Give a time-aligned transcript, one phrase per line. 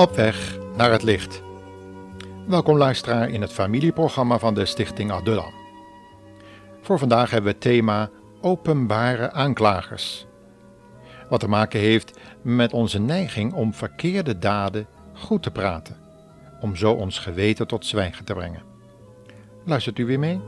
[0.00, 1.42] Op weg naar het licht.
[2.46, 5.52] Welkom luisteraar in het familieprogramma van de Stichting Adullam.
[6.80, 10.26] Voor vandaag hebben we het thema openbare aanklagers.
[11.28, 15.96] Wat te maken heeft met onze neiging om verkeerde daden goed te praten,
[16.60, 18.62] om zo ons geweten tot zwijgen te brengen.
[19.64, 20.40] Luistert u weer mee?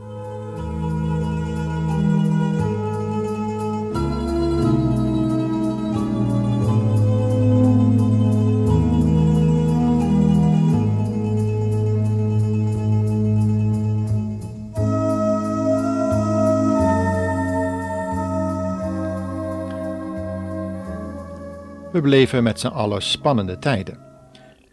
[21.93, 23.99] We beleven met z'n allen spannende tijden.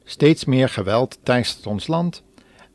[0.04, 2.22] Steeds meer geweld teistert ons land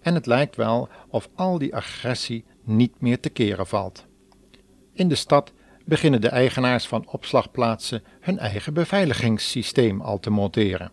[0.02, 4.06] en het lijkt wel of al die agressie niet meer te keren valt.
[4.94, 5.54] In de stad
[5.86, 10.92] beginnen de eigenaars van opslagplaatsen hun eigen beveiligingssysteem al te monteren.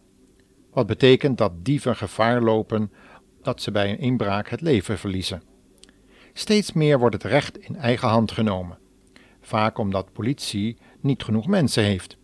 [0.71, 2.93] Wat betekent dat dieven gevaar lopen
[3.43, 5.43] dat ze bij een inbraak het leven verliezen.
[6.33, 8.79] Steeds meer wordt het recht in eigen hand genomen,
[9.41, 12.21] vaak omdat politie niet genoeg mensen heeft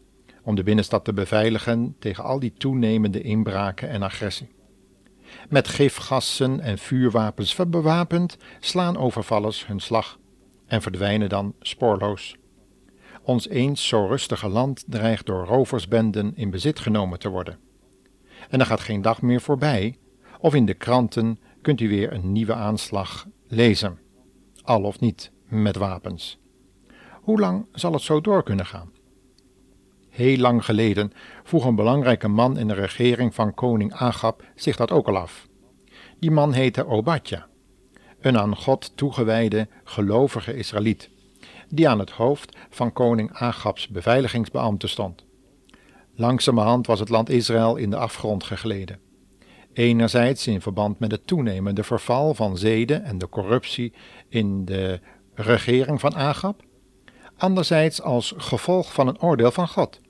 [0.48, 4.48] om de binnenstad te beveiligen tegen al die toenemende inbraken en agressie.
[5.48, 10.18] Met gifgassen en vuurwapens bewapend slaan overvallers hun slag
[10.66, 12.36] en verdwijnen dan spoorloos.
[13.22, 17.58] Ons eens zo rustige land dreigt door roversbenden in bezit genomen te worden.
[18.48, 19.98] En er gaat geen dag meer voorbij,
[20.40, 23.98] of in de kranten kunt u weer een nieuwe aanslag lezen,
[24.62, 26.38] al of niet met wapens.
[27.22, 28.96] Hoe lang zal het zo door kunnen gaan?
[30.18, 31.12] Heel lang geleden
[31.42, 35.48] vroeg een belangrijke man in de regering van koning Agab zich dat ook al af.
[36.18, 37.46] Die man heette Obadja,
[38.20, 41.10] een aan God toegewijde, gelovige Israëliet,
[41.68, 45.24] die aan het hoofd van koning Agabs beveiligingsbeambten stond.
[46.14, 48.98] Langzamerhand was het land Israël in de afgrond gegleden.
[49.72, 53.92] Enerzijds in verband met het toenemende verval van zeden en de corruptie
[54.28, 55.00] in de
[55.34, 56.62] regering van Agab,
[57.36, 60.00] anderzijds als gevolg van een oordeel van God,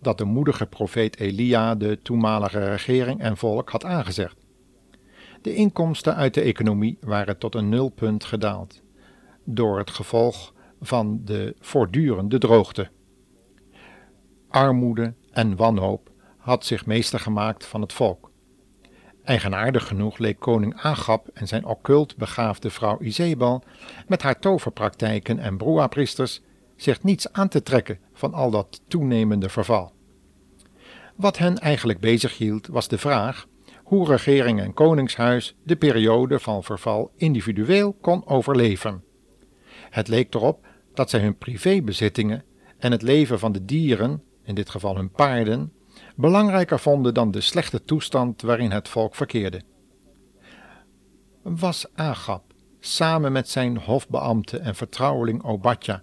[0.00, 4.36] dat de moedige profeet Elia de toenmalige regering en volk had aangezegd.
[5.42, 8.82] De inkomsten uit de economie waren tot een nulpunt gedaald,
[9.44, 12.88] door het gevolg van de voortdurende droogte.
[14.48, 18.30] Armoede en wanhoop had zich meester gemaakt van het volk.
[19.24, 23.62] Eigenaardig genoeg leek koning Agab en zijn occult begaafde vrouw Izebel
[24.06, 26.40] met haar toverpraktijken en broapriesters
[26.82, 29.92] zich niets aan te trekken van al dat toenemende verval.
[31.16, 33.46] Wat hen eigenlijk bezighield was de vraag
[33.84, 39.04] hoe regering en koningshuis de periode van verval individueel kon overleven.
[39.90, 42.44] Het leek erop dat zij hun privébezittingen
[42.78, 45.72] en het leven van de dieren, in dit geval hun paarden,
[46.16, 49.62] belangrijker vonden dan de slechte toestand waarin het volk verkeerde.
[51.42, 52.42] Was Agab,
[52.80, 56.02] samen met zijn hofbeambte en vertrouweling Obadja,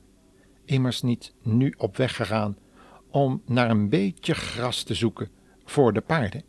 [0.67, 2.57] immers niet nu op weg gegaan
[3.09, 5.29] om naar een beetje gras te zoeken
[5.65, 6.43] voor de paarden,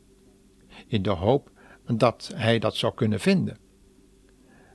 [0.87, 1.51] in de hoop
[1.87, 3.59] dat hij dat zou kunnen vinden.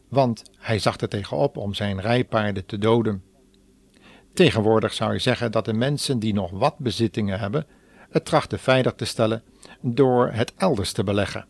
[0.10, 3.24] Want hij zag er tegenop om zijn rijpaarden te doden.
[4.34, 7.66] Tegenwoordig zou je zeggen dat de mensen die nog wat bezittingen hebben,
[8.10, 9.44] het trachten veilig te stellen
[9.82, 11.46] door het elders te beleggen,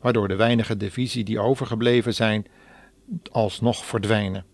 [0.00, 2.46] waardoor de weinige divisie die overgebleven zijn
[3.30, 4.44] alsnog verdwijnen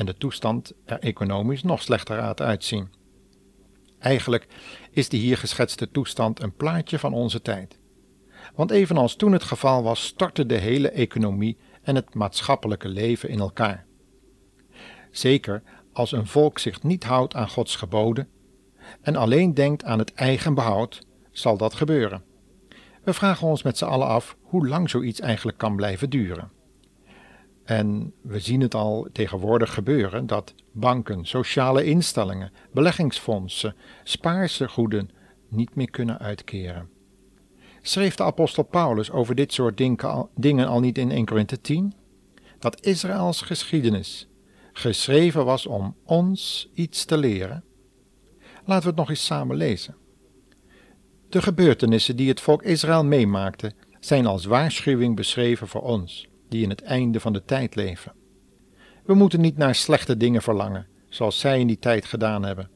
[0.00, 2.88] en de toestand er economisch nog slechter gaat uitzien.
[3.98, 4.46] Eigenlijk
[4.90, 7.78] is de hier geschetste toestand een plaatje van onze tijd.
[8.54, 13.38] Want evenals toen het geval was, stortte de hele economie en het maatschappelijke leven in
[13.38, 13.86] elkaar.
[15.10, 18.28] Zeker als een volk zich niet houdt aan Gods geboden
[19.00, 22.24] en alleen denkt aan het eigen behoud, zal dat gebeuren.
[23.04, 26.59] We vragen ons met z'n allen af hoe lang zoiets eigenlijk kan blijven duren.
[27.70, 35.10] En we zien het al tegenwoordig gebeuren dat banken, sociale instellingen, beleggingsfondsen, spaartegoeden
[35.48, 36.88] niet meer kunnen uitkeren.
[37.82, 39.76] Schreef de apostel Paulus over dit soort
[40.34, 41.94] dingen al niet in 1 Korinthe 10?
[42.58, 44.28] Dat Israëls geschiedenis
[44.72, 47.64] geschreven was om ons iets te leren?
[48.64, 49.96] Laten we het nog eens samen lezen.
[51.28, 56.70] De gebeurtenissen die het volk Israël meemaakte, zijn als waarschuwing beschreven voor ons die in
[56.70, 58.12] het einde van de tijd leven.
[59.04, 62.70] We moeten niet naar slechte dingen verlangen, zoals zij in die tijd gedaan hebben.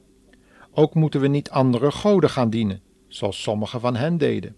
[0.73, 4.56] Ook moeten we niet andere goden gaan dienen, zoals sommigen van hen deden.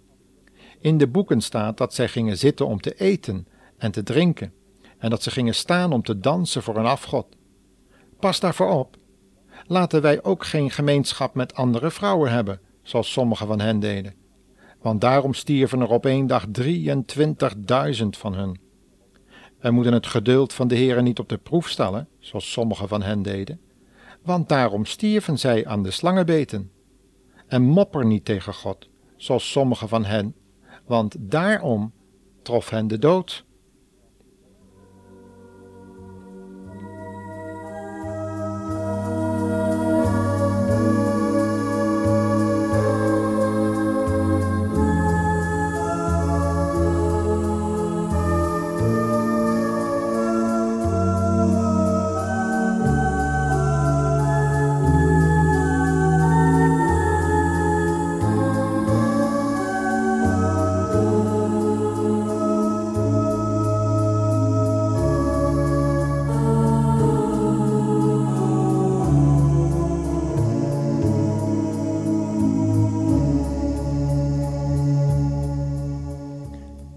[0.81, 3.47] In de boeken staat dat zij gingen zitten om te eten
[3.77, 4.53] en te drinken,
[4.99, 7.27] en dat ze gingen staan om te dansen voor een afgod.
[8.19, 8.97] Pas daarvoor op.
[9.67, 14.15] Laten wij ook geen gemeenschap met andere vrouwen hebben, zoals sommigen van hen deden.
[14.81, 18.66] want daarom stierven er op één dag 23.000 van hen.
[19.67, 23.03] Wij moeten het geduld van de Heere niet op de proef stellen, zoals sommigen van
[23.03, 23.61] hen deden,
[24.23, 26.71] want daarom stierven zij aan de slangenbeten.
[27.47, 30.35] En mopper niet tegen God, zoals sommigen van hen,
[30.85, 31.93] want daarom
[32.43, 33.45] trof hen de dood.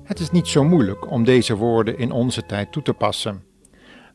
[0.10, 3.44] Het is niet zo moeilijk om deze woorden in onze tijd toe te passen,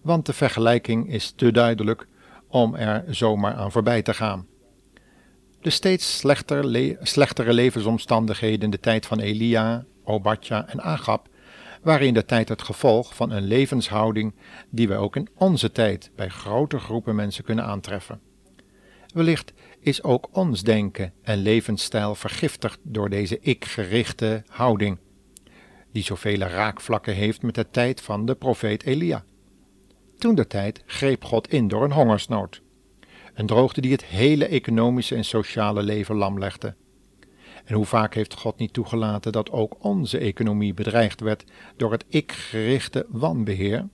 [0.03, 2.07] want de vergelijking is te duidelijk
[2.49, 4.47] om er zomaar aan voorbij te gaan.
[5.61, 11.29] De steeds slechter le slechtere levensomstandigheden in de tijd van Elia, Obadja en Agab
[11.83, 14.35] waren in de tijd het gevolg van een levenshouding
[14.71, 18.21] die wij ook in onze tijd bij grote groepen mensen kunnen aantreffen.
[19.13, 24.99] Wellicht is ook ons denken en levensstijl vergiftigd door deze ik-gerichte houding
[25.95, 29.25] die zoveel raakvlakken heeft met de tijd van de profeet Elia.
[30.19, 32.63] Toen de tijd greep God in door een hongersnood,
[33.35, 36.75] een droogte die het hele economische en sociale leven lamlegde.
[37.65, 41.45] En hoe vaak heeft God niet toegelaten dat ook onze economie bedreigd werd
[41.77, 43.89] door het ik-gerichte wanbeheer?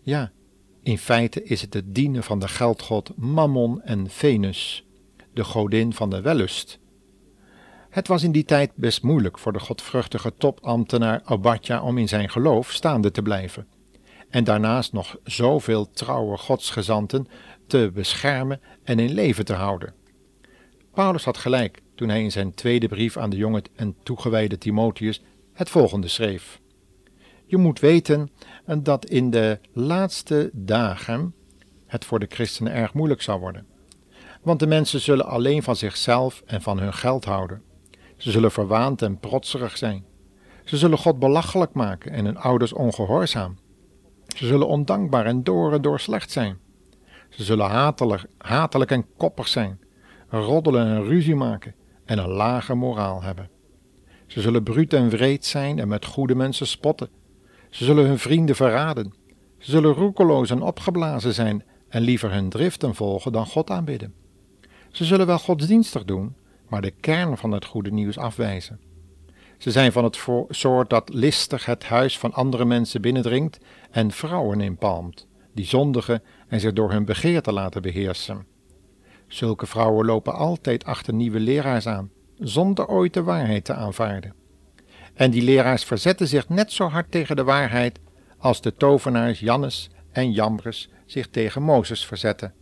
[0.00, 0.32] Ja,
[0.82, 4.86] in feite is het het dienen van de geldgod Mammon en Venus,
[5.32, 6.80] de godin van de wellust,
[7.92, 12.30] het was in die tijd best moeilijk voor de godvruchtige topambtenaar Abadja om in zijn
[12.30, 13.66] geloof staande te blijven.
[14.28, 17.26] En daarnaast nog zoveel trouwe godsgezanten
[17.66, 19.94] te beschermen en in leven te houden.
[20.94, 25.22] Paulus had gelijk toen hij in zijn tweede brief aan de jonge en toegewijde Timotheus
[25.52, 26.60] het volgende schreef.
[27.46, 28.30] Je moet weten
[28.78, 31.34] dat in de laatste dagen
[31.86, 33.66] het voor de christenen erg moeilijk zal worden.
[34.42, 37.70] Want de mensen zullen alleen van zichzelf en van hun geld houden.
[38.22, 40.04] Ze zullen verwaand en protserig zijn.
[40.64, 43.58] Ze zullen God belachelijk maken en hun ouders ongehoorzaam.
[44.36, 46.58] Ze zullen ondankbaar en doren door slecht zijn.
[47.28, 49.80] Ze zullen hatelijk, hatelijk en koppig zijn,
[50.28, 51.74] roddelen en ruzie maken
[52.04, 53.50] en een lage moraal hebben.
[54.26, 57.08] Ze zullen bruut en wreed zijn en met goede mensen spotten.
[57.70, 59.14] Ze zullen hun vrienden verraden.
[59.58, 64.14] Ze zullen roekeloos en opgeblazen zijn en liever hun driften volgen dan God aanbidden.
[64.90, 66.34] Ze zullen wel godsdienstig doen,
[66.72, 68.80] maar de kern van het goede nieuws afwijzen.
[69.58, 73.58] Ze zijn van het soort dat listig het huis van andere mensen binnendringt
[73.90, 78.46] en vrouwen inpalmt, die zondigen en zich door hun begeerte laten beheersen.
[79.26, 84.34] Zulke vrouwen lopen altijd achter nieuwe leraars aan, zonder ooit de waarheid te aanvaarden.
[85.14, 87.98] En die leraars verzetten zich net zo hard tegen de waarheid
[88.38, 92.54] als de tovenaars Jannes en Jambres zich tegen Mozes verzetten.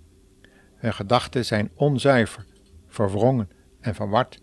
[0.76, 2.44] Hun gedachten zijn onzuiver,
[2.88, 4.40] verwrongen en verward,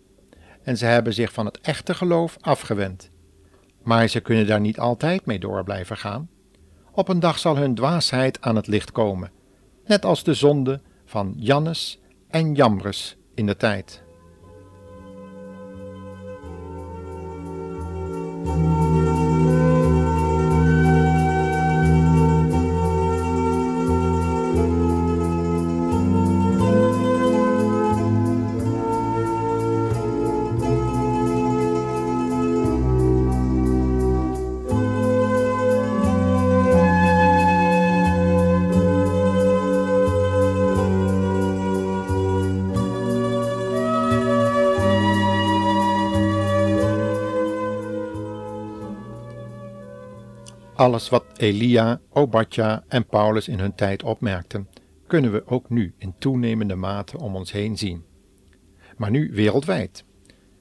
[0.62, 3.10] en ze hebben zich van het echte geloof afgewend.
[3.82, 6.28] Maar ze kunnen daar niet altijd mee door blijven gaan.
[6.92, 9.30] Op een dag zal hun dwaasheid aan het licht komen,
[9.86, 14.02] net als de zonde van Jannes en Jambres in de tijd.
[50.78, 54.68] Alles wat Elia, Obadja en Paulus in hun tijd opmerkten,
[55.06, 58.04] kunnen we ook nu in toenemende mate om ons heen zien.
[58.96, 60.04] Maar nu wereldwijd.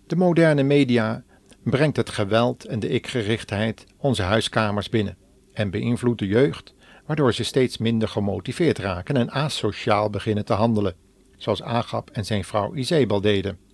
[0.08, 1.24] De moderne media
[1.64, 5.18] brengt het geweld en de ikgerichtheid onze huiskamers binnen
[5.54, 6.74] en beïnvloedt de jeugd,
[7.06, 10.96] waardoor ze steeds minder gemotiveerd raken en asociaal beginnen te handelen,
[11.36, 13.67] zoals Agab en zijn vrouw Izebel deden.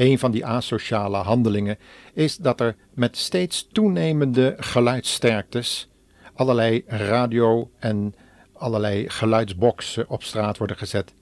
[0.00, 1.78] Een van die asociale handelingen
[2.14, 5.88] is dat er met steeds toenemende geluidssterktes
[6.34, 8.14] allerlei radio en
[8.52, 11.14] allerlei geluidsboxen op straat worden gezet.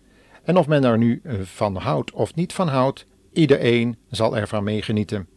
[0.43, 4.65] En of men er nu eh, van houdt of niet van houdt, Iedereen zal ervan
[4.65, 5.29] meegenieten.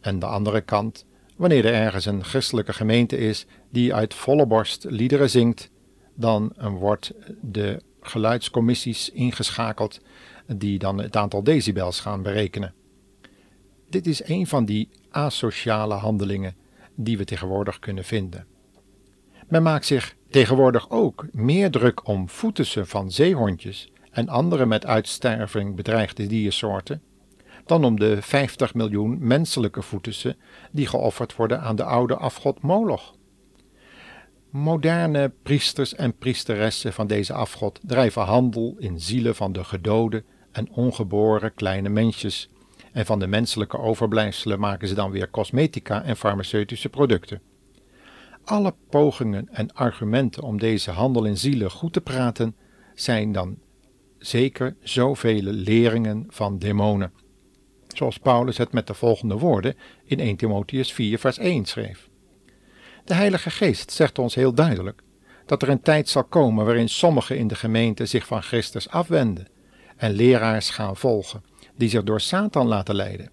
[0.00, 4.84] En de andere kant, wanneer er ergens een christelijke gemeente is die uit volle borst
[4.88, 5.70] liederen zingt,
[6.14, 10.00] dan wordt de geluidscommissies ingeschakeld
[10.46, 12.74] die dan het aantal decibels gaan berekenen.
[13.88, 16.56] Dit is een van die asociale handelingen
[16.94, 18.46] die we tegenwoordig kunnen vinden.
[19.48, 25.76] Men maakt zich tegenwoordig ook meer druk om voetussen van zeehondjes en andere met uitsterving
[25.76, 27.02] bedreigde diersoorten
[27.66, 30.36] dan om de 50 miljoen menselijke voetussen
[30.70, 33.14] die geofferd worden aan de oude afgod Moloch.
[34.50, 40.24] Moderne priesters en priesteressen van deze afgod drijven handel in zielen van de gedode
[40.54, 42.48] en ongeboren kleine mensjes,
[42.92, 47.40] en van de menselijke overblijfselen maken ze dan weer cosmetica en farmaceutische producten.
[48.44, 52.56] Alle pogingen en argumenten om deze handel in zielen goed te praten
[52.94, 53.58] zijn dan
[54.18, 57.12] zeker zoveel leringen van demonen.
[57.94, 62.08] Zoals Paulus het met de volgende woorden in 1 Timotheus 4 vers 1 schreef.
[63.04, 65.02] De Heilige Geest zegt ons heel duidelijk
[65.46, 69.46] dat er een tijd zal komen waarin sommigen in de gemeente zich van Christus afwenden
[69.96, 71.44] en leraars gaan volgen
[71.76, 73.30] die zich door Satan laten leiden.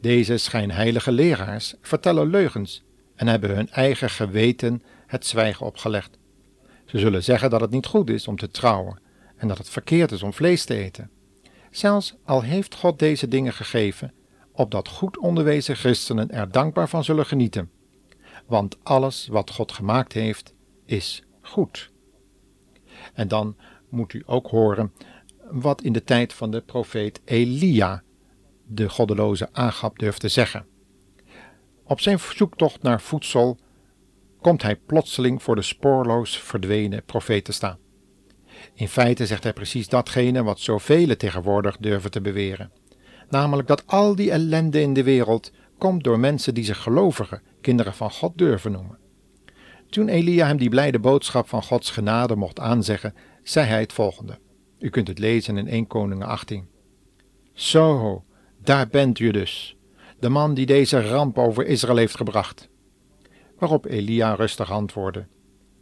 [0.00, 6.18] Deze schijnheilige leraars vertellen leugens en hebben hun eigen geweten het zwijgen opgelegd.
[6.84, 9.00] Ze zullen zeggen dat het niet goed is om te trouwen
[9.36, 11.10] en dat het verkeerd is om vlees te eten.
[11.70, 14.12] Zelfs al heeft God deze dingen gegeven,
[14.52, 17.70] opdat goed onderwezen christenen er dankbaar van zullen genieten.
[18.46, 20.54] Want alles wat God gemaakt heeft,
[20.84, 21.90] is goed.
[23.14, 23.56] En dan
[23.88, 24.92] moet u ook horen
[25.50, 28.02] wat in de tijd van de profeet Elia
[28.66, 30.66] de goddeloze Agab durfde zeggen.
[31.84, 33.58] Op zijn zoektocht naar voedsel
[34.40, 37.78] komt hij plotseling voor de spoorloos verdwenen profeet te staan.
[38.74, 42.72] In feite zegt hij precies datgene wat zoveel tegenwoordig durven te beweren.
[43.28, 47.94] Namelijk dat al die ellende in de wereld komt door mensen die zich gelovigen, kinderen
[47.94, 48.98] van God durven noemen.
[49.90, 54.38] Toen Elia hem die blijde boodschap van Gods genade mocht aanzeggen, zei hij het volgende.
[54.78, 56.68] U kunt het lezen in 1 Koningen 18.
[57.52, 58.24] Zo,
[58.62, 59.76] daar bent u dus,
[60.20, 62.68] de man die deze ramp over Israël heeft gebracht.
[63.58, 65.26] Waarop Elia rustig antwoordde: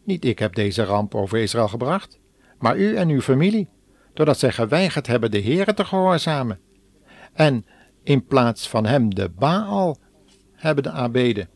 [0.05, 2.19] Niet ik heb deze ramp over Israël gebracht,
[2.59, 3.69] maar u en uw familie,
[4.15, 6.61] doordat zij geweigerd hebben de Heere te gehoorzamen.
[7.33, 7.67] En
[8.03, 9.97] in plaats van hem de Baal
[10.53, 11.49] hebben de aanbeden.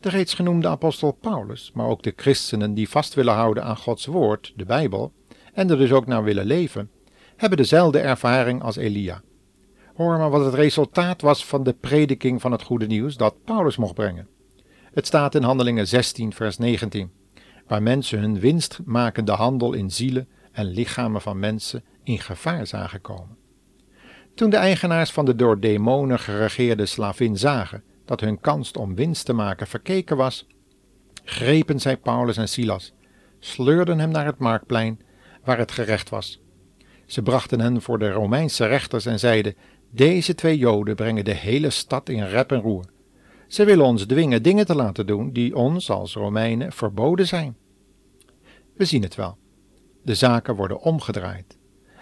[0.00, 4.06] De reeds genoemde apostel Paulus, maar ook de christenen die vast willen houden aan Gods
[4.06, 5.12] woord, de Bijbel,
[5.60, 6.90] en er dus ook naar willen leven,
[7.36, 9.22] hebben dezelfde ervaring als Elia.
[9.94, 13.76] Hoor maar wat het resultaat was van de prediking van het goede nieuws dat Paulus
[13.76, 14.28] mocht brengen.
[14.92, 17.12] Het staat in Handelingen 16, vers 19,
[17.66, 23.36] waar mensen hun winstmakende handel in zielen en lichamen van mensen in gevaar zagen komen.
[24.34, 29.24] Toen de eigenaars van de door demonen geregeerde slavin zagen dat hun kans om winst
[29.24, 30.46] te maken verkeken was,
[31.24, 32.92] grepen zij Paulus en Silas,
[33.38, 35.00] sleurden hem naar het marktplein
[35.44, 36.40] waar het gerecht was.
[37.06, 39.54] Ze brachten hen voor de Romeinse rechters en zeiden:
[39.90, 42.84] Deze twee Joden brengen de hele stad in rep en roer.
[43.48, 47.56] Ze willen ons dwingen dingen te laten doen die ons als Romeinen verboden zijn.
[48.74, 49.38] We zien het wel.
[50.02, 51.58] De zaken worden omgedraaid.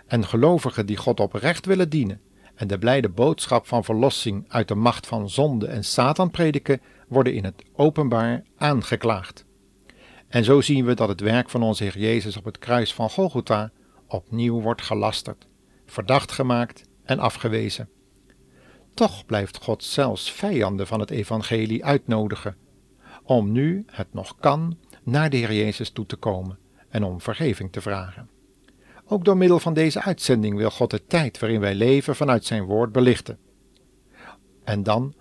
[0.06, 2.20] En gelovigen die God oprecht willen dienen
[2.58, 7.34] en de blijde boodschap van verlossing uit de macht van zonde en Satan prediken, worden
[7.34, 9.44] in het openbaar aangeklaagd.
[10.28, 13.10] En zo zien we dat het werk van onze Heer Jezus op het kruis van
[13.10, 13.70] Golgotha
[14.06, 15.46] opnieuw wordt gelasterd,
[15.86, 17.88] verdacht gemaakt en afgewezen.
[18.94, 22.56] Toch blijft God zelfs vijanden van het evangelie uitnodigen,
[23.22, 26.58] om nu het nog kan naar de Heer Jezus toe te komen
[26.88, 28.28] en om vergeving te vragen.
[29.06, 32.64] Ook door middel van deze uitzending wil God de tijd waarin wij leven vanuit zijn
[32.64, 33.38] woord belichten.
[34.64, 35.14] En dan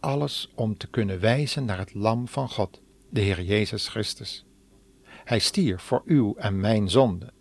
[0.00, 2.80] alles om te kunnen wijzen naar het Lam van God,
[3.12, 4.44] de Heer Jezus Christus.
[5.24, 7.32] Hij stierf voor uw en mijn zonde.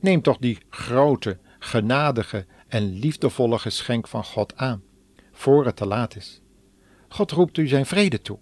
[0.00, 4.82] Neem toch die grote, genadige en liefdevolle geschenk van God aan,
[5.32, 6.40] voor het te laat is.
[7.08, 8.38] God roept u zijn vrede toe,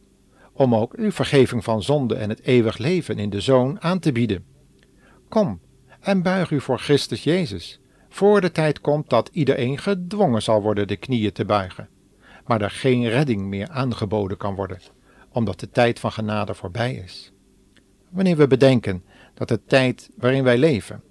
[0.52, 4.12] om ook uw vergeving van zonde en het eeuwig leven in de Zoon aan te
[4.12, 4.44] bieden.
[5.28, 5.60] Kom
[6.00, 10.88] en buig u voor Christus Jezus, voor de tijd komt dat iedereen gedwongen zal worden
[10.88, 11.88] de knieën te buigen,
[12.46, 14.80] maar er geen redding meer aangeboden kan worden
[15.32, 17.32] omdat de tijd van genade voorbij is.
[18.10, 21.02] Wanneer we bedenken dat de tijd waarin wij leven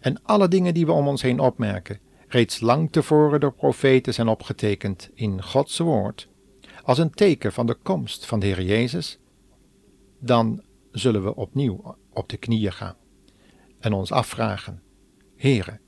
[0.00, 4.28] en alle dingen die we om ons heen opmerken reeds lang tevoren door profeten zijn
[4.28, 6.28] opgetekend in Gods woord,
[6.82, 9.18] als een teken van de komst van de Heer Jezus,
[10.18, 12.96] dan zullen we opnieuw op de knieën gaan
[13.78, 14.82] en ons afvragen:
[15.36, 15.80] Heere,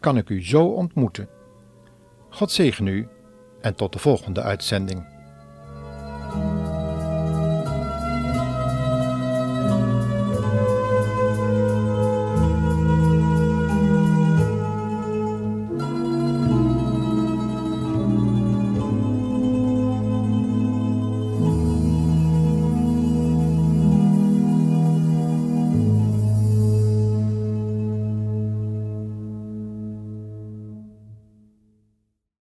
[0.00, 1.28] kan ik u zo ontmoeten
[2.28, 3.08] God zegen u
[3.60, 5.17] en tot de volgende uitzending.